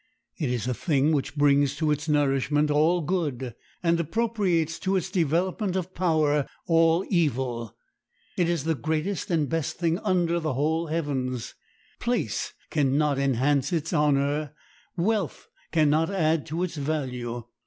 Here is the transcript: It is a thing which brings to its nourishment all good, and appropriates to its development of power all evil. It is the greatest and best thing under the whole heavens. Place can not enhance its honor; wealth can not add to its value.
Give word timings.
It 0.39 0.49
is 0.49 0.65
a 0.65 0.73
thing 0.73 1.11
which 1.11 1.35
brings 1.35 1.75
to 1.75 1.91
its 1.91 2.09
nourishment 2.09 2.71
all 2.71 3.01
good, 3.01 3.53
and 3.83 3.99
appropriates 3.99 4.79
to 4.79 4.95
its 4.95 5.11
development 5.11 5.75
of 5.75 5.93
power 5.93 6.47
all 6.65 7.05
evil. 7.07 7.75
It 8.35 8.49
is 8.49 8.63
the 8.63 8.73
greatest 8.73 9.29
and 9.29 9.47
best 9.47 9.77
thing 9.77 9.99
under 9.99 10.39
the 10.39 10.53
whole 10.53 10.87
heavens. 10.87 11.53
Place 11.99 12.51
can 12.71 12.97
not 12.97 13.19
enhance 13.19 13.71
its 13.71 13.93
honor; 13.93 14.55
wealth 14.97 15.49
can 15.71 15.91
not 15.91 16.09
add 16.09 16.47
to 16.47 16.63
its 16.63 16.77
value. 16.77 17.43